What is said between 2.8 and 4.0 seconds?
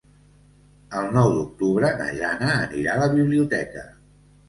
a la biblioteca.